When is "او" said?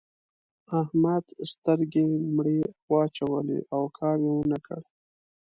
3.75-3.81